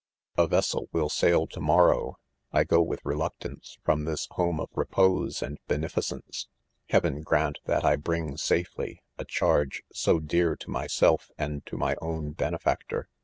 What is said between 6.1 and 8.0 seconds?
eence. Heaven grant. that I